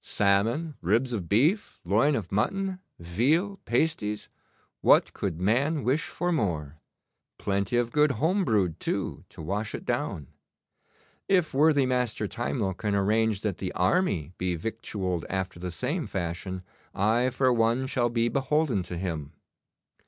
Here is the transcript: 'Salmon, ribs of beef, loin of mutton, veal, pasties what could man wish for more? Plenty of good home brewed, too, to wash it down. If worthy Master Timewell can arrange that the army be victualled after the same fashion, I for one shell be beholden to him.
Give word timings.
'Salmon, 0.03 0.73
ribs 0.81 1.13
of 1.13 1.29
beef, 1.29 1.79
loin 1.85 2.15
of 2.15 2.31
mutton, 2.31 2.79
veal, 2.97 3.57
pasties 3.65 4.29
what 4.79 5.13
could 5.13 5.39
man 5.39 5.83
wish 5.83 6.07
for 6.07 6.31
more? 6.31 6.79
Plenty 7.37 7.77
of 7.77 7.91
good 7.91 8.13
home 8.13 8.43
brewed, 8.43 8.79
too, 8.79 9.25
to 9.29 9.43
wash 9.43 9.75
it 9.75 9.85
down. 9.85 10.25
If 11.29 11.53
worthy 11.53 11.85
Master 11.85 12.27
Timewell 12.27 12.73
can 12.73 12.95
arrange 12.95 13.41
that 13.41 13.59
the 13.59 13.71
army 13.73 14.31
be 14.39 14.55
victualled 14.55 15.23
after 15.29 15.59
the 15.59 15.69
same 15.69 16.07
fashion, 16.07 16.63
I 16.95 17.29
for 17.29 17.53
one 17.53 17.85
shell 17.85 18.09
be 18.09 18.27
beholden 18.27 18.81
to 18.81 18.97
him. 18.97 19.33